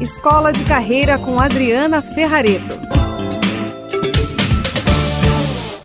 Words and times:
Escola 0.00 0.52
de 0.52 0.62
Carreira 0.64 1.18
com 1.18 1.40
Adriana 1.40 2.02
Ferrareto. 2.02 2.78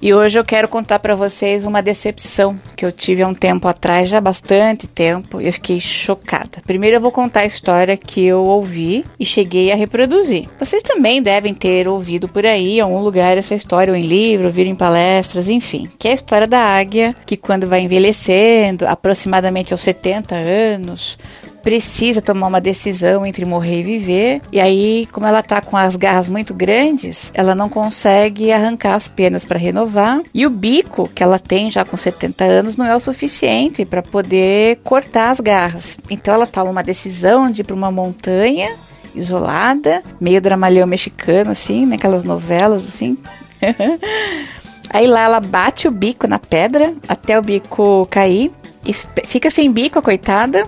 E 0.02 0.14
hoje 0.14 0.38
eu 0.38 0.44
quero 0.44 0.68
contar 0.68 1.00
para 1.00 1.16
vocês 1.16 1.64
uma 1.64 1.82
decepção 1.82 2.60
que 2.76 2.84
eu 2.84 2.92
tive 2.92 3.22
há 3.22 3.28
um 3.28 3.34
tempo 3.34 3.70
atrás, 3.70 4.10
já 4.10 4.20
bastante 4.20 4.86
tempo, 4.86 5.40
e 5.40 5.46
eu 5.46 5.54
fiquei 5.54 5.80
chocada. 5.80 6.62
Primeiro 6.66 6.98
eu 6.98 7.02
vou 7.02 7.12
contar 7.12 7.42
a 7.42 7.46
história 7.46 7.96
que 7.96 8.26
eu 8.26 8.44
ouvi 8.44 9.06
e 9.18 9.26
cheguei 9.26 9.72
a 9.72 9.76
reproduzir. 9.76 10.50
Vocês 10.60 10.84
também 10.84 11.22
devem 11.22 11.54
ter 11.54 11.88
ouvido 11.88 12.28
por 12.28 12.46
aí, 12.46 12.80
em 12.80 12.82
algum 12.82 13.00
lugar, 13.00 13.38
essa 13.38 13.56
história, 13.56 13.94
ou 13.94 13.98
em 13.98 14.08
livro, 14.08 14.52
ou 14.54 14.66
em 14.66 14.76
palestras, 14.76 15.48
enfim, 15.48 15.88
que 15.98 16.10
é 16.10 16.12
a 16.12 16.16
história 16.16 16.48
da 16.48 16.60
águia, 16.60 17.16
que 17.26 17.38
quando 17.38 17.68
vai 17.68 17.82
envelhecendo, 17.82 18.88
aproximadamente 18.88 19.72
aos 19.72 19.82
70 19.82 20.36
anos, 20.36 21.18
precisa 21.64 22.22
tomar 22.22 22.48
uma 22.48 22.62
decisão 22.62 23.26
entre 23.26 23.46
morrer 23.46 23.80
e 23.80 23.84
viver. 23.84 24.42
E 24.52 24.60
aí, 24.60 25.08
como 25.12 25.26
ela 25.26 25.42
tá 25.42 25.62
com 25.62 25.78
as 25.78 25.96
garras 25.96 26.28
muito 26.28 26.54
grandes, 26.54 27.32
ela 27.36 27.56
não 27.56 27.70
consegue 27.70 28.52
arrancar 28.52 28.96
as 28.96 29.08
penas 29.08 29.46
para 29.46 29.60
renovar. 29.60 30.22
E 30.34 30.46
o 30.46 30.50
bico 30.50 31.10
que 31.14 31.24
ela 31.24 31.40
tem 31.40 31.70
já 31.70 31.86
com 31.86 31.98
70 31.98 32.44
anos 32.44 32.78
não 32.78 32.86
é 32.86 32.96
o 32.96 33.00
suficiente 33.00 33.86
para 33.86 34.02
poder 34.02 34.80
cortar 34.84 35.32
as 35.32 35.40
garras. 35.40 35.98
Então 36.10 36.34
ela 36.34 36.48
toma 36.48 36.72
uma 36.72 36.84
decisão 36.84 37.50
de 37.50 37.62
ir 37.62 37.64
para 37.64 37.76
uma 37.76 37.92
montanha 37.92 38.76
isolada, 39.14 40.04
meio 40.20 40.42
dramalhão 40.42 40.88
mexicano 40.88 41.52
assim, 41.52 41.86
naquelas 41.86 42.24
novelas 42.24 42.88
assim. 42.88 43.18
Aí 44.94 45.08
lá 45.08 45.22
ela 45.22 45.40
bate 45.40 45.88
o 45.88 45.92
bico 45.92 46.28
na 46.28 46.38
pedra 46.38 46.94
até 47.08 47.40
o 47.40 47.42
bico 47.42 48.06
cair. 48.10 48.52
E 48.86 48.94
fica 49.26 49.50
sem 49.50 49.72
bico, 49.72 50.00
a 50.00 50.02
coitada. 50.02 50.68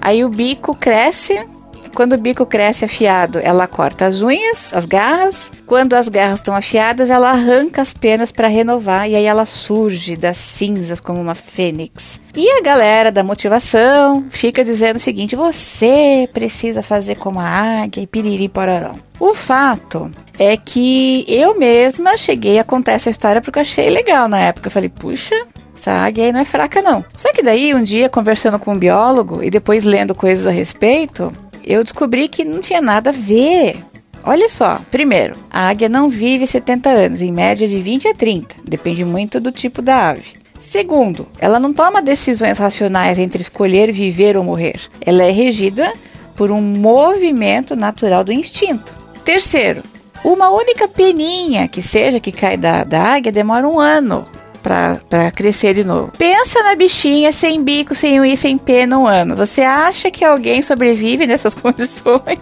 Aí 0.00 0.24
o 0.24 0.28
bico 0.28 0.74
cresce. 0.74 1.46
Quando 1.94 2.12
o 2.12 2.18
bico 2.18 2.46
cresce 2.46 2.84
afiado, 2.84 3.40
ela 3.42 3.66
corta 3.66 4.06
as 4.06 4.22
unhas, 4.22 4.72
as 4.72 4.86
garras. 4.86 5.50
Quando 5.66 5.94
as 5.94 6.08
garras 6.08 6.38
estão 6.38 6.54
afiadas, 6.54 7.10
ela 7.10 7.30
arranca 7.30 7.82
as 7.82 7.92
penas 7.92 8.30
para 8.30 8.46
renovar 8.46 9.08
e 9.08 9.16
aí 9.16 9.24
ela 9.24 9.44
surge 9.44 10.16
das 10.16 10.36
cinzas 10.36 11.00
como 11.00 11.20
uma 11.20 11.34
fênix. 11.34 12.20
E 12.36 12.48
a 12.50 12.60
galera 12.60 13.10
da 13.10 13.24
motivação 13.24 14.26
fica 14.30 14.64
dizendo 14.64 14.96
o 14.96 15.00
seguinte: 15.00 15.34
você 15.34 16.28
precisa 16.32 16.82
fazer 16.82 17.16
como 17.16 17.40
a 17.40 17.82
águia 17.82 18.02
e 18.02 18.06
piriri 18.06 18.48
pororó. 18.48 18.94
O 19.18 19.34
fato 19.34 20.10
é 20.38 20.56
que 20.56 21.24
eu 21.26 21.58
mesma 21.58 22.16
cheguei 22.16 22.60
a 22.60 22.64
contar 22.64 22.92
essa 22.92 23.10
história 23.10 23.40
porque 23.40 23.58
eu 23.58 23.62
achei 23.62 23.90
legal 23.90 24.28
na 24.28 24.38
época. 24.38 24.68
Eu 24.68 24.72
falei, 24.72 24.88
puxa, 24.88 25.34
essa 25.78 25.92
águia 25.92 26.24
aí 26.24 26.32
não 26.32 26.40
é 26.40 26.44
fraca, 26.44 26.82
não. 26.82 27.04
Só 27.14 27.32
que 27.32 27.42
daí, 27.42 27.74
um 27.74 27.82
dia, 27.82 28.08
conversando 28.08 28.58
com 28.58 28.72
um 28.72 28.78
biólogo 28.78 29.42
e 29.42 29.48
depois 29.48 29.84
lendo 29.84 30.14
coisas 30.14 30.46
a 30.46 30.50
respeito, 30.50 31.32
eu 31.64 31.84
descobri 31.84 32.28
que 32.28 32.44
não 32.44 32.60
tinha 32.60 32.82
nada 32.82 33.10
a 33.10 33.12
ver. 33.12 33.76
Olha 34.24 34.48
só, 34.48 34.80
primeiro, 34.90 35.36
a 35.48 35.68
águia 35.68 35.88
não 35.88 36.08
vive 36.08 36.46
70 36.46 36.90
anos, 36.90 37.22
em 37.22 37.32
média 37.32 37.68
de 37.68 37.80
20 37.80 38.08
a 38.08 38.14
30, 38.14 38.56
depende 38.64 39.04
muito 39.04 39.38
do 39.38 39.52
tipo 39.52 39.80
da 39.80 40.10
ave. 40.10 40.36
Segundo, 40.58 41.28
ela 41.38 41.60
não 41.60 41.72
toma 41.72 42.02
decisões 42.02 42.58
racionais 42.58 43.16
entre 43.16 43.40
escolher 43.40 43.92
viver 43.92 44.36
ou 44.36 44.42
morrer. 44.42 44.80
Ela 45.00 45.22
é 45.22 45.30
regida 45.30 45.92
por 46.34 46.50
um 46.50 46.60
movimento 46.60 47.76
natural 47.76 48.24
do 48.24 48.32
instinto. 48.32 48.92
Terceiro, 49.24 49.84
uma 50.24 50.50
única 50.50 50.88
peninha 50.88 51.68
que 51.68 51.80
seja 51.80 52.18
que 52.18 52.32
cai 52.32 52.56
da, 52.56 52.82
da 52.82 53.00
águia 53.00 53.30
demora 53.30 53.68
um 53.68 53.78
ano 53.78 54.26
para 54.62 55.30
crescer 55.30 55.74
de 55.74 55.84
novo. 55.84 56.12
Pensa 56.16 56.62
na 56.62 56.74
bichinha 56.74 57.32
sem 57.32 57.62
bico, 57.62 57.94
sem 57.94 58.20
unha, 58.20 58.36
sem 58.36 58.58
pena 58.58 58.98
um 58.98 59.06
ano. 59.06 59.36
Você 59.36 59.62
acha 59.62 60.10
que 60.10 60.24
alguém 60.24 60.62
sobrevive 60.62 61.26
nessas 61.26 61.54
condições? 61.56 62.38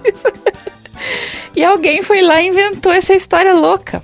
e 1.54 1.64
alguém 1.64 2.02
foi 2.02 2.22
lá 2.22 2.42
e 2.42 2.48
inventou 2.48 2.92
essa 2.92 3.14
história 3.14 3.54
louca. 3.54 4.02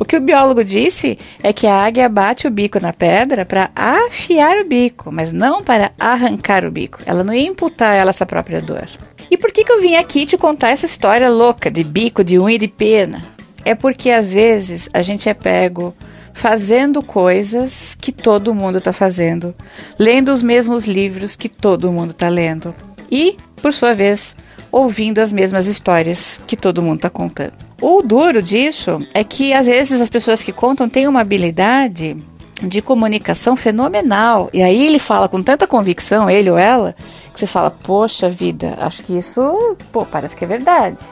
O 0.00 0.04
que 0.04 0.16
o 0.16 0.20
biólogo 0.20 0.64
disse 0.64 1.18
é 1.42 1.52
que 1.52 1.66
a 1.66 1.84
águia 1.84 2.08
bate 2.08 2.46
o 2.46 2.50
bico 2.50 2.80
na 2.80 2.90
pedra 2.90 3.44
para 3.44 3.70
afiar 3.76 4.56
o 4.56 4.64
bico, 4.64 5.12
mas 5.12 5.30
não 5.30 5.62
para 5.62 5.92
arrancar 5.98 6.64
o 6.64 6.70
bico. 6.70 7.00
Ela 7.04 7.22
não 7.22 7.34
ia 7.34 7.46
imputar 7.46 7.94
ela 7.94 8.08
essa 8.08 8.24
própria 8.24 8.62
dor. 8.62 8.88
E 9.30 9.36
por 9.36 9.52
que, 9.52 9.62
que 9.62 9.70
eu 9.70 9.82
vim 9.82 9.96
aqui 9.96 10.24
te 10.24 10.38
contar 10.38 10.70
essa 10.70 10.86
história 10.86 11.28
louca 11.28 11.70
de 11.70 11.84
bico, 11.84 12.24
de 12.24 12.38
unha 12.38 12.54
e 12.54 12.58
de 12.58 12.66
pena? 12.66 13.22
É 13.62 13.74
porque 13.74 14.10
às 14.10 14.32
vezes 14.32 14.88
a 14.94 15.02
gente 15.02 15.28
é 15.28 15.34
pego 15.34 15.94
fazendo 16.32 17.02
coisas 17.02 17.96
que 18.00 18.12
todo 18.12 18.54
mundo 18.54 18.78
está 18.78 18.92
fazendo, 18.92 19.54
lendo 19.98 20.32
os 20.32 20.42
mesmos 20.42 20.86
livros 20.86 21.36
que 21.36 21.48
todo 21.48 21.92
mundo 21.92 22.10
está 22.10 22.28
lendo 22.28 22.74
e, 23.10 23.36
por 23.60 23.72
sua 23.72 23.94
vez, 23.94 24.36
ouvindo 24.72 25.18
as 25.18 25.32
mesmas 25.32 25.66
histórias 25.66 26.40
que 26.46 26.56
todo 26.56 26.82
mundo 26.82 26.96
está 26.96 27.10
contando. 27.10 27.54
O 27.80 28.02
duro 28.02 28.42
disso 28.42 29.00
é 29.14 29.24
que 29.24 29.52
às 29.52 29.66
vezes 29.66 30.00
as 30.00 30.08
pessoas 30.08 30.42
que 30.42 30.52
contam 30.52 30.88
têm 30.88 31.08
uma 31.08 31.20
habilidade 31.20 32.16
de 32.62 32.82
comunicação 32.82 33.56
fenomenal. 33.56 34.50
E 34.52 34.62
aí 34.62 34.86
ele 34.86 34.98
fala 34.98 35.28
com 35.28 35.42
tanta 35.42 35.66
convicção, 35.66 36.28
ele 36.28 36.50
ou 36.50 36.58
ela, 36.58 36.94
que 37.32 37.40
você 37.40 37.46
fala: 37.46 37.70
Poxa 37.70 38.28
vida, 38.28 38.76
acho 38.80 39.02
que 39.02 39.16
isso, 39.16 39.76
pô, 39.90 40.04
parece 40.04 40.36
que 40.36 40.44
é 40.44 40.48
verdade. 40.48 41.02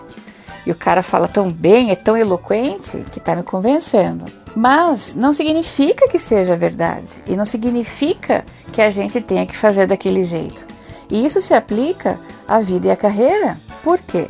E 0.66 0.70
o 0.70 0.74
cara 0.74 1.02
fala 1.02 1.26
tão 1.26 1.50
bem, 1.50 1.90
é 1.90 1.96
tão 1.96 2.16
eloquente, 2.16 3.02
que 3.10 3.18
está 3.18 3.34
me 3.34 3.42
convencendo. 3.42 4.26
Mas 4.54 5.14
não 5.14 5.32
significa 5.32 6.08
que 6.08 6.18
seja 6.18 6.56
verdade 6.56 7.22
e 7.26 7.36
não 7.36 7.44
significa 7.44 8.44
que 8.72 8.82
a 8.82 8.90
gente 8.90 9.20
tenha 9.20 9.46
que 9.46 9.56
fazer 9.56 9.86
daquele 9.86 10.24
jeito. 10.24 10.66
E 11.10 11.24
isso 11.24 11.40
se 11.40 11.54
aplica 11.54 12.18
à 12.46 12.60
vida 12.60 12.88
e 12.88 12.90
à 12.90 12.96
carreira. 12.96 13.56
Por 13.82 13.98
quê? 13.98 14.26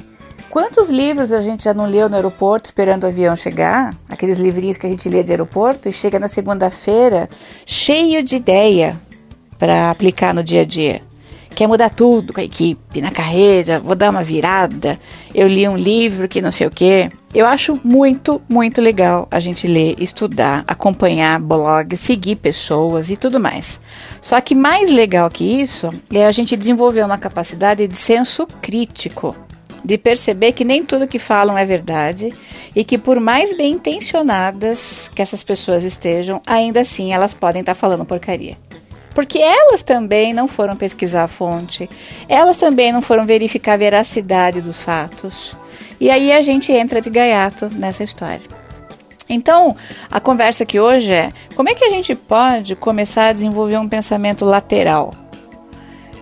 Quantos 0.50 0.88
livros 0.88 1.32
a 1.32 1.40
gente 1.40 1.64
já 1.64 1.74
não 1.74 1.86
leu 1.86 2.08
no 2.08 2.16
aeroporto 2.16 2.66
esperando 2.66 3.04
o 3.04 3.06
avião 3.06 3.36
chegar? 3.36 3.94
Aqueles 4.08 4.38
livrinhos 4.38 4.76
que 4.76 4.86
a 4.86 4.90
gente 4.90 5.08
lê 5.08 5.22
de 5.22 5.32
aeroporto 5.32 5.88
e 5.88 5.92
chega 5.92 6.18
na 6.18 6.28
segunda-feira 6.28 7.28
cheio 7.66 8.22
de 8.22 8.36
ideia 8.36 8.96
para 9.58 9.90
aplicar 9.90 10.32
no 10.32 10.42
dia 10.42 10.62
a 10.62 10.64
dia 10.64 11.07
quer 11.58 11.66
mudar 11.66 11.90
tudo 11.90 12.32
com 12.32 12.40
a 12.40 12.44
equipe, 12.44 13.00
na 13.00 13.10
carreira, 13.10 13.80
vou 13.80 13.96
dar 13.96 14.10
uma 14.10 14.22
virada, 14.22 14.96
eu 15.34 15.48
li 15.48 15.68
um 15.68 15.76
livro 15.76 16.28
que 16.28 16.40
não 16.40 16.52
sei 16.52 16.68
o 16.68 16.70
quê. 16.70 17.10
Eu 17.34 17.46
acho 17.46 17.80
muito, 17.82 18.40
muito 18.48 18.80
legal 18.80 19.26
a 19.28 19.40
gente 19.40 19.66
ler, 19.66 19.96
estudar, 19.98 20.62
acompanhar 20.68 21.40
blogs, 21.40 21.98
seguir 21.98 22.36
pessoas 22.36 23.10
e 23.10 23.16
tudo 23.16 23.40
mais. 23.40 23.80
Só 24.20 24.40
que 24.40 24.54
mais 24.54 24.88
legal 24.88 25.28
que 25.28 25.42
isso 25.60 25.90
é 26.12 26.26
a 26.28 26.30
gente 26.30 26.56
desenvolver 26.56 27.04
uma 27.04 27.18
capacidade 27.18 27.88
de 27.88 27.98
senso 27.98 28.46
crítico, 28.62 29.34
de 29.84 29.98
perceber 29.98 30.52
que 30.52 30.64
nem 30.64 30.84
tudo 30.84 31.08
que 31.08 31.18
falam 31.18 31.58
é 31.58 31.64
verdade 31.64 32.32
e 32.72 32.84
que 32.84 32.96
por 32.96 33.18
mais 33.18 33.56
bem 33.56 33.72
intencionadas 33.72 35.10
que 35.12 35.20
essas 35.20 35.42
pessoas 35.42 35.82
estejam, 35.82 36.40
ainda 36.46 36.82
assim 36.82 37.12
elas 37.12 37.34
podem 37.34 37.62
estar 37.62 37.74
falando 37.74 38.04
porcaria 38.04 38.67
porque 39.18 39.40
elas 39.40 39.82
também 39.82 40.32
não 40.32 40.46
foram 40.46 40.76
pesquisar 40.76 41.24
a 41.24 41.26
fonte, 41.26 41.90
elas 42.28 42.56
também 42.56 42.92
não 42.92 43.02
foram 43.02 43.26
verificar 43.26 43.72
a 43.72 43.76
veracidade 43.76 44.60
dos 44.60 44.80
fatos. 44.80 45.56
E 45.98 46.08
aí 46.08 46.30
a 46.30 46.40
gente 46.40 46.70
entra 46.70 47.00
de 47.00 47.10
gaiato 47.10 47.68
nessa 47.68 48.04
história. 48.04 48.42
Então, 49.28 49.74
a 50.08 50.20
conversa 50.20 50.62
aqui 50.62 50.78
hoje 50.78 51.12
é: 51.12 51.32
como 51.56 51.68
é 51.68 51.74
que 51.74 51.84
a 51.84 51.90
gente 51.90 52.14
pode 52.14 52.76
começar 52.76 53.26
a 53.26 53.32
desenvolver 53.32 53.78
um 53.78 53.88
pensamento 53.88 54.44
lateral? 54.44 55.12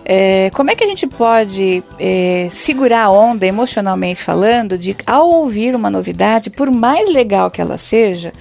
É, 0.09 0.49
como 0.53 0.71
é 0.71 0.75
que 0.75 0.85
a 0.85 0.87
gente 0.87 1.05
pode 1.05 1.83
é, 1.99 2.47
segurar 2.49 3.03
a 3.03 3.11
onda 3.11 3.45
emocionalmente 3.45 4.23
falando 4.23 4.77
de, 4.77 4.95
ao 5.05 5.29
ouvir 5.29 5.75
uma 5.75 5.89
novidade, 5.89 6.49
por 6.49 6.71
mais 6.71 7.11
legal 7.11 7.51
que 7.51 7.59
ela 7.59 7.77
seja, 7.77 8.31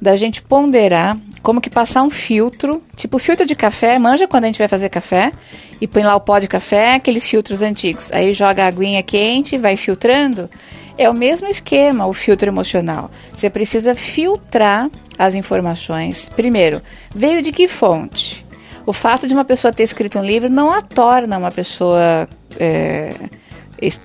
da 0.00 0.16
gente 0.16 0.40
ponderar 0.40 1.18
como 1.42 1.60
que 1.60 1.68
passar 1.68 2.04
um 2.04 2.10
filtro, 2.10 2.80
tipo 2.94 3.18
filtro 3.18 3.44
de 3.44 3.56
café, 3.56 3.98
manja 3.98 4.28
quando 4.28 4.44
a 4.44 4.46
gente 4.46 4.58
vai 4.60 4.68
fazer 4.68 4.88
café 4.88 5.32
e 5.80 5.88
põe 5.88 6.04
lá 6.04 6.14
o 6.14 6.20
pó 6.20 6.38
de 6.38 6.46
café, 6.46 6.94
aqueles 6.94 7.28
filtros 7.28 7.60
antigos. 7.60 8.12
Aí 8.12 8.32
joga 8.32 8.62
a 8.62 8.68
aguinha 8.68 9.02
quente, 9.02 9.58
vai 9.58 9.76
filtrando. 9.76 10.48
É 10.96 11.10
o 11.10 11.14
mesmo 11.14 11.48
esquema, 11.48 12.06
o 12.06 12.12
filtro 12.12 12.48
emocional. 12.48 13.10
Você 13.34 13.50
precisa 13.50 13.96
filtrar 13.96 14.88
as 15.18 15.34
informações. 15.34 16.30
Primeiro, 16.36 16.80
veio 17.12 17.42
de 17.42 17.50
que 17.50 17.66
fonte? 17.66 18.45
O 18.86 18.92
fato 18.92 19.26
de 19.26 19.34
uma 19.34 19.44
pessoa 19.44 19.72
ter 19.72 19.82
escrito 19.82 20.18
um 20.18 20.24
livro 20.24 20.48
não 20.48 20.70
a 20.70 20.80
torna 20.80 21.36
uma 21.36 21.50
pessoa 21.50 22.28
é, 22.58 23.10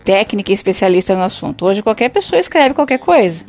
técnica 0.03 0.51
e 0.51 0.55
especialista 0.55 1.15
no 1.15 1.21
assunto. 1.21 1.65
Hoje 1.65 1.83
qualquer 1.83 2.09
pessoa 2.09 2.39
escreve 2.39 2.73
qualquer 2.73 2.97
coisa. 2.97 3.45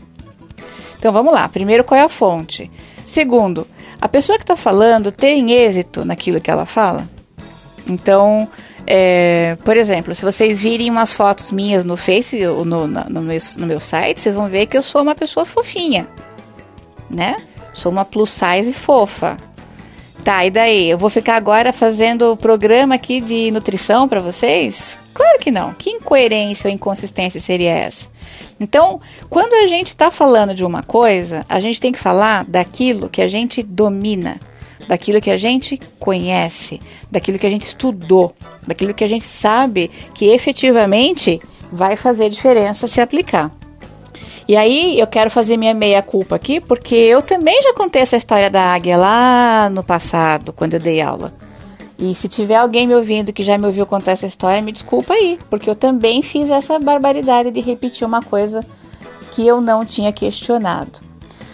Então 0.98 1.10
vamos 1.10 1.32
lá. 1.32 1.48
Primeiro, 1.48 1.82
qual 1.84 1.98
é 1.98 2.04
a 2.04 2.08
fonte? 2.08 2.70
Segundo, 3.04 3.66
a 4.00 4.08
pessoa 4.08 4.36
que 4.36 4.44
está 4.44 4.56
falando 4.56 5.10
tem 5.10 5.52
êxito 5.52 6.04
naquilo 6.04 6.40
que 6.40 6.50
ela 6.50 6.66
fala? 6.66 7.08
Então, 7.86 8.48
é, 8.86 9.56
por 9.64 9.76
exemplo, 9.76 10.14
se 10.14 10.24
vocês 10.24 10.62
virem 10.62 10.90
umas 10.90 11.12
fotos 11.12 11.50
minhas 11.50 11.84
no 11.84 11.96
Face 11.96 12.46
ou 12.46 12.64
no, 12.64 12.86
no, 12.86 13.04
no, 13.04 13.20
meu, 13.22 13.38
no 13.56 13.66
meu 13.66 13.80
site, 13.80 14.20
vocês 14.20 14.34
vão 14.34 14.48
ver 14.48 14.66
que 14.66 14.76
eu 14.76 14.82
sou 14.82 15.02
uma 15.02 15.14
pessoa 15.14 15.46
fofinha, 15.46 16.06
né? 17.10 17.36
Sou 17.72 17.90
uma 17.90 18.04
plus 18.04 18.30
size 18.30 18.72
fofa. 18.72 19.36
Tá, 20.24 20.46
e 20.46 20.50
daí? 20.50 20.88
Eu 20.88 20.98
vou 20.98 21.10
ficar 21.10 21.34
agora 21.34 21.72
fazendo 21.72 22.32
o 22.32 22.36
programa 22.36 22.94
aqui 22.94 23.20
de 23.20 23.50
nutrição 23.50 24.08
para 24.08 24.20
vocês? 24.20 24.98
Claro 25.12 25.38
que 25.40 25.50
não. 25.50 25.74
Que 25.74 25.90
incoerência 25.90 26.68
ou 26.68 26.74
inconsistência 26.74 27.40
seria 27.40 27.72
essa? 27.72 28.08
Então, 28.60 29.00
quando 29.28 29.52
a 29.54 29.66
gente 29.66 29.88
está 29.88 30.10
falando 30.10 30.54
de 30.54 30.64
uma 30.64 30.82
coisa, 30.82 31.44
a 31.48 31.58
gente 31.58 31.80
tem 31.80 31.90
que 31.90 31.98
falar 31.98 32.44
daquilo 32.44 33.08
que 33.08 33.20
a 33.20 33.26
gente 33.26 33.62
domina, 33.64 34.40
daquilo 34.86 35.20
que 35.20 35.30
a 35.30 35.36
gente 35.36 35.80
conhece, 35.98 36.80
daquilo 37.10 37.38
que 37.38 37.46
a 37.46 37.50
gente 37.50 37.62
estudou, 37.62 38.32
daquilo 38.64 38.94
que 38.94 39.02
a 39.02 39.08
gente 39.08 39.24
sabe 39.24 39.90
que 40.14 40.26
efetivamente 40.26 41.40
vai 41.72 41.96
fazer 41.96 42.28
diferença 42.28 42.86
se 42.86 43.00
aplicar. 43.00 43.50
E 44.48 44.56
aí 44.56 44.98
eu 44.98 45.06
quero 45.06 45.30
fazer 45.30 45.56
minha 45.56 45.74
meia 45.74 46.02
culpa 46.02 46.36
aqui, 46.36 46.60
porque 46.60 46.94
eu 46.94 47.22
também 47.22 47.62
já 47.62 47.72
contei 47.74 48.02
essa 48.02 48.16
história 48.16 48.50
da 48.50 48.74
águia 48.74 48.96
lá 48.96 49.70
no 49.70 49.82
passado, 49.82 50.52
quando 50.52 50.74
eu 50.74 50.80
dei 50.80 51.00
aula. 51.00 51.32
E 51.98 52.14
se 52.14 52.28
tiver 52.28 52.56
alguém 52.56 52.86
me 52.86 52.94
ouvindo 52.94 53.32
que 53.32 53.44
já 53.44 53.56
me 53.56 53.66
ouviu 53.66 53.86
contar 53.86 54.12
essa 54.12 54.26
história, 54.26 54.60
me 54.60 54.72
desculpa 54.72 55.14
aí, 55.14 55.38
porque 55.48 55.70
eu 55.70 55.76
também 55.76 56.20
fiz 56.20 56.50
essa 56.50 56.78
barbaridade 56.78 57.52
de 57.52 57.60
repetir 57.60 58.04
uma 58.04 58.20
coisa 58.20 58.64
que 59.32 59.46
eu 59.46 59.60
não 59.60 59.84
tinha 59.84 60.12
questionado. 60.12 61.00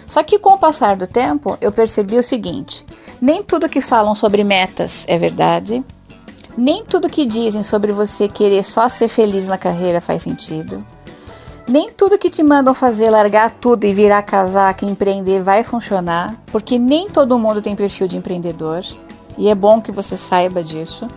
Só 0.07 0.23
que 0.23 0.39
com 0.39 0.55
o 0.55 0.57
passar 0.57 0.95
do 0.97 1.05
tempo, 1.05 1.55
eu 1.61 1.71
percebi 1.71 2.17
o 2.17 2.23
seguinte: 2.23 2.83
nem 3.21 3.43
tudo 3.43 3.69
que 3.69 3.79
falam 3.79 4.15
sobre 4.15 4.43
metas 4.43 5.05
é 5.07 5.19
verdade, 5.19 5.83
nem 6.57 6.83
tudo 6.83 7.09
que 7.09 7.27
dizem 7.27 7.61
sobre 7.61 7.91
você 7.91 8.27
querer 8.27 8.63
só 8.63 8.89
ser 8.89 9.07
feliz 9.07 9.47
na 9.47 9.57
carreira 9.57 10.01
faz 10.01 10.23
sentido. 10.23 10.83
Nem 11.69 11.91
tudo 11.91 12.17
que 12.17 12.31
te 12.31 12.41
mandam 12.41 12.73
fazer 12.73 13.11
largar 13.11 13.51
tudo 13.51 13.85
e 13.85 13.93
virar 13.93 14.23
casaca 14.23 14.83
e 14.83 14.89
empreender 14.89 15.39
vai 15.43 15.63
funcionar, 15.63 16.35
porque 16.47 16.79
nem 16.79 17.07
todo 17.07 17.37
mundo 17.37 17.61
tem 17.61 17.75
perfil 17.75 18.07
de 18.07 18.17
empreendedor. 18.17 18.83
E 19.37 19.47
é 19.47 19.53
bom 19.53 19.79
que 19.79 19.91
você 19.91 20.17
saiba 20.17 20.63
disso. 20.63 21.07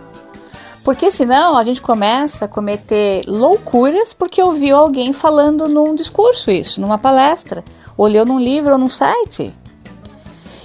Porque 0.83 1.09
senão 1.09 1.57
a 1.57 1.63
gente 1.63 1.81
começa 1.81 2.45
a 2.45 2.47
cometer 2.47 3.23
loucuras 3.25 4.13
porque 4.13 4.43
ouviu 4.43 4.75
alguém 4.75 5.11
falando 5.11 5.67
num 5.67 5.95
discurso 5.95 6.51
isso, 6.51 6.79
numa 6.79 6.99
palestra, 6.99 7.65
olhou 7.97 8.23
num 8.23 8.39
livro 8.39 8.73
ou 8.73 8.77
num 8.77 8.89
site. 8.89 9.51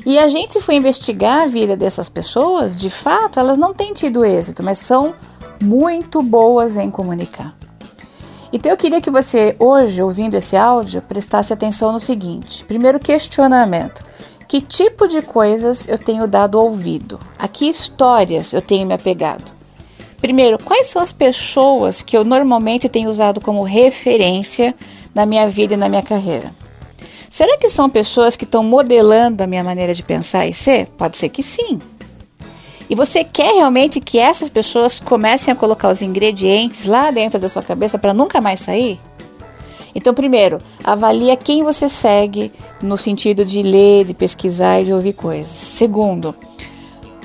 E 0.04 0.18
a 0.18 0.28
gente 0.28 0.52
se 0.52 0.60
for 0.60 0.72
investigar 0.72 1.44
a 1.44 1.46
vida 1.46 1.74
dessas 1.74 2.10
pessoas, 2.10 2.76
de 2.76 2.90
fato, 2.90 3.40
elas 3.40 3.56
não 3.56 3.72
têm 3.72 3.94
tido 3.94 4.22
êxito, 4.22 4.62
mas 4.62 4.76
são 4.76 5.14
muito 5.62 6.22
boas 6.22 6.76
em 6.76 6.90
comunicar. 6.90 7.57
Então 8.52 8.72
eu 8.72 8.76
queria 8.76 9.00
que 9.00 9.10
você, 9.10 9.54
hoje, 9.58 10.02
ouvindo 10.02 10.34
esse 10.34 10.56
áudio, 10.56 11.02
prestasse 11.02 11.52
atenção 11.52 11.92
no 11.92 12.00
seguinte: 12.00 12.64
primeiro 12.64 12.98
questionamento. 12.98 14.04
Que 14.48 14.62
tipo 14.62 15.06
de 15.06 15.20
coisas 15.20 15.86
eu 15.86 15.98
tenho 15.98 16.26
dado 16.26 16.58
ouvido? 16.58 17.20
A 17.38 17.46
que 17.46 17.68
histórias 17.68 18.54
eu 18.54 18.62
tenho 18.62 18.86
me 18.86 18.94
apegado? 18.94 19.52
Primeiro, 20.22 20.58
quais 20.58 20.86
são 20.86 21.02
as 21.02 21.12
pessoas 21.12 22.00
que 22.00 22.16
eu 22.16 22.24
normalmente 22.24 22.88
tenho 22.88 23.10
usado 23.10 23.42
como 23.42 23.62
referência 23.62 24.74
na 25.14 25.26
minha 25.26 25.48
vida 25.48 25.74
e 25.74 25.76
na 25.76 25.88
minha 25.88 26.02
carreira? 26.02 26.50
Será 27.30 27.58
que 27.58 27.68
são 27.68 27.90
pessoas 27.90 28.36
que 28.36 28.44
estão 28.44 28.62
modelando 28.62 29.44
a 29.44 29.46
minha 29.46 29.62
maneira 29.62 29.92
de 29.92 30.02
pensar 30.02 30.46
e 30.46 30.54
ser? 30.54 30.86
Pode 30.96 31.18
ser 31.18 31.28
que 31.28 31.42
sim. 31.42 31.78
E 32.88 32.94
você 32.94 33.22
quer 33.22 33.54
realmente 33.54 34.00
que 34.00 34.18
essas 34.18 34.48
pessoas 34.48 34.98
comecem 34.98 35.52
a 35.52 35.56
colocar 35.56 35.88
os 35.90 36.00
ingredientes 36.00 36.86
lá 36.86 37.10
dentro 37.10 37.38
da 37.38 37.48
sua 37.48 37.62
cabeça 37.62 37.98
para 37.98 38.14
nunca 38.14 38.40
mais 38.40 38.60
sair? 38.60 38.98
Então, 39.94 40.14
primeiro, 40.14 40.58
avalia 40.82 41.36
quem 41.36 41.62
você 41.62 41.88
segue 41.88 42.52
no 42.80 42.96
sentido 42.96 43.44
de 43.44 43.62
ler, 43.62 44.04
de 44.04 44.14
pesquisar 44.14 44.80
e 44.80 44.84
de 44.84 44.92
ouvir 44.92 45.12
coisas. 45.12 45.48
Segundo, 45.48 46.34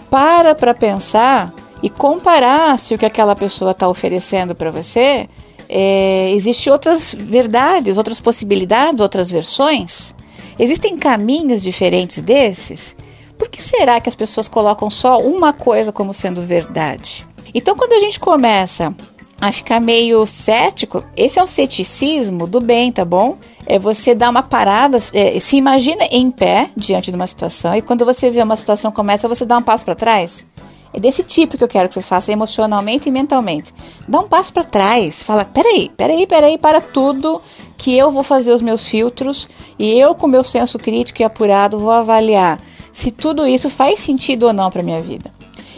para 0.09 0.55
para 0.55 0.73
pensar 0.73 1.53
e 1.81 1.89
comparar 1.89 2.77
se 2.79 2.93
o 2.93 2.97
que 2.97 3.05
aquela 3.05 3.35
pessoa 3.35 3.71
está 3.71 3.87
oferecendo 3.87 4.55
para 4.55 4.71
você 4.71 5.29
é, 5.69 6.31
existe 6.31 6.69
outras 6.69 7.15
verdades, 7.17 7.97
outras 7.97 8.19
possibilidades, 8.19 8.99
outras 8.99 9.31
versões. 9.31 10.15
Existem 10.57 10.97
caminhos 10.97 11.63
diferentes 11.63 12.21
desses. 12.21 12.95
Por 13.37 13.49
que 13.49 13.61
será 13.61 13.99
que 13.99 14.09
as 14.09 14.15
pessoas 14.15 14.47
colocam 14.47 14.89
só 14.89 15.19
uma 15.19 15.53
coisa 15.53 15.91
como 15.91 16.13
sendo 16.13 16.41
verdade? 16.41 17.25
Então, 17.53 17.75
quando 17.75 17.93
a 17.93 17.99
gente 17.99 18.19
começa 18.19 18.95
a 19.39 19.51
ficar 19.51 19.79
meio 19.79 20.25
cético, 20.25 21.03
esse 21.17 21.37
é 21.37 21.43
um 21.43 21.47
ceticismo 21.47 22.47
do 22.47 22.61
bem, 22.61 22.91
tá 22.91 23.03
bom? 23.03 23.37
É 23.65 23.77
você 23.77 24.15
dar 24.15 24.29
uma 24.29 24.43
parada, 24.43 24.97
é, 25.13 25.39
se 25.39 25.57
imagina 25.57 26.05
em 26.11 26.31
pé 26.31 26.69
diante 26.75 27.11
de 27.11 27.15
uma 27.15 27.27
situação 27.27 27.75
e 27.75 27.81
quando 27.81 28.05
você 28.05 28.31
vê 28.31 28.41
uma 28.41 28.55
situação 28.55 28.91
começa, 28.91 29.27
você 29.27 29.45
dá 29.45 29.57
um 29.57 29.61
passo 29.61 29.85
para 29.85 29.95
trás. 29.95 30.45
É 30.93 30.99
desse 30.99 31.23
tipo 31.23 31.57
que 31.57 31.63
eu 31.63 31.67
quero 31.67 31.87
que 31.87 31.95
você 31.95 32.01
faça 32.01 32.31
emocionalmente 32.31 33.09
e 33.09 33.11
mentalmente. 33.11 33.73
Dá 34.07 34.19
um 34.19 34.27
passo 34.27 34.53
para 34.53 34.63
trás, 34.63 35.23
fala: 35.23 35.43
peraí, 35.43 35.91
peraí, 35.97 36.27
peraí, 36.27 36.57
para 36.57 36.79
tudo, 36.79 37.41
que 37.77 37.97
eu 37.97 38.11
vou 38.11 38.23
fazer 38.23 38.53
os 38.53 38.61
meus 38.61 38.87
filtros 38.87 39.49
e 39.77 39.91
eu, 39.99 40.13
com 40.13 40.27
meu 40.27 40.43
senso 40.43 40.77
crítico 40.77 41.21
e 41.21 41.25
apurado, 41.25 41.79
vou 41.79 41.91
avaliar 41.91 42.61
se 42.93 43.11
tudo 43.11 43.45
isso 43.47 43.69
faz 43.69 43.99
sentido 43.99 44.43
ou 44.43 44.53
não 44.53 44.69
para 44.69 44.83
minha 44.83 45.01
vida. 45.01 45.33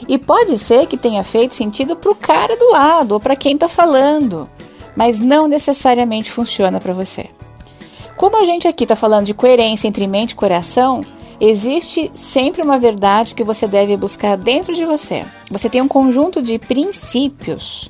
E 0.07 0.17
pode 0.17 0.59
ser 0.59 0.85
que 0.85 0.97
tenha 0.97 1.23
feito 1.23 1.55
sentido 1.55 1.95
para 1.95 2.11
o 2.11 2.15
cara 2.15 2.55
do 2.57 2.71
lado 2.71 3.13
ou 3.13 3.19
para 3.19 3.35
quem 3.35 3.53
está 3.53 3.69
falando, 3.69 4.47
mas 4.95 5.19
não 5.19 5.47
necessariamente 5.47 6.29
funciona 6.29 6.79
para 6.79 6.93
você. 6.93 7.29
Como 8.17 8.37
a 8.37 8.45
gente 8.45 8.67
aqui 8.67 8.83
está 8.83 8.95
falando 8.95 9.25
de 9.25 9.33
coerência 9.33 9.87
entre 9.87 10.05
mente 10.05 10.31
e 10.31 10.35
coração, 10.35 11.01
existe 11.39 12.11
sempre 12.13 12.61
uma 12.61 12.77
verdade 12.77 13.33
que 13.33 13.43
você 13.43 13.67
deve 13.67 13.97
buscar 13.97 14.37
dentro 14.37 14.75
de 14.75 14.85
você. 14.85 15.25
Você 15.49 15.69
tem 15.69 15.81
um 15.81 15.87
conjunto 15.87 16.41
de 16.41 16.59
princípios 16.59 17.89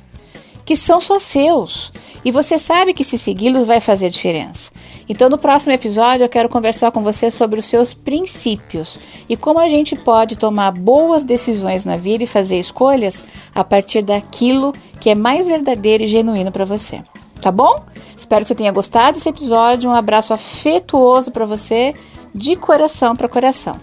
que 0.64 0.74
são 0.74 1.00
só 1.00 1.18
seus 1.18 1.92
e 2.26 2.32
você 2.32 2.58
sabe 2.58 2.92
que 2.92 3.04
se 3.04 3.16
segui-los 3.16 3.68
vai 3.68 3.78
fazer 3.78 4.10
diferença. 4.10 4.72
Então, 5.08 5.30
no 5.30 5.38
próximo 5.38 5.72
episódio, 5.72 6.24
eu 6.24 6.28
quero 6.28 6.48
conversar 6.48 6.90
com 6.90 7.00
você 7.00 7.30
sobre 7.30 7.60
os 7.60 7.66
seus 7.66 7.94
princípios 7.94 8.98
e 9.28 9.36
como 9.36 9.60
a 9.60 9.68
gente 9.68 9.94
pode 9.94 10.34
tomar 10.34 10.72
boas 10.72 11.22
decisões 11.22 11.84
na 11.84 11.96
vida 11.96 12.24
e 12.24 12.26
fazer 12.26 12.58
escolhas 12.58 13.22
a 13.54 13.62
partir 13.62 14.02
daquilo 14.02 14.72
que 14.98 15.08
é 15.08 15.14
mais 15.14 15.46
verdadeiro 15.46 16.02
e 16.02 16.08
genuíno 16.08 16.50
para 16.50 16.64
você. 16.64 17.00
Tá 17.40 17.52
bom? 17.52 17.84
Espero 18.16 18.42
que 18.42 18.48
você 18.48 18.56
tenha 18.56 18.72
gostado 18.72 19.16
desse 19.16 19.28
episódio. 19.28 19.88
Um 19.88 19.94
abraço 19.94 20.34
afetuoso 20.34 21.30
para 21.30 21.46
você, 21.46 21.94
de 22.34 22.56
coração 22.56 23.14
para 23.14 23.28
coração. 23.28 23.80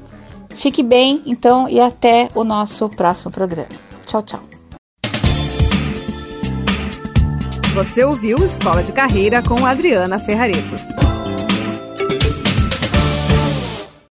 Fique 0.50 0.84
bem, 0.84 1.22
então, 1.26 1.70
e 1.70 1.80
até 1.80 2.28
o 2.36 2.44
nosso 2.44 2.90
próximo 2.90 3.32
programa. 3.32 3.70
Tchau, 4.06 4.22
tchau. 4.22 4.53
Você 7.74 8.04
ouviu 8.04 8.38
Escola 8.46 8.84
de 8.84 8.92
Carreira 8.92 9.42
com 9.42 9.66
Adriana 9.66 10.20
Ferrareto. 10.20 11.13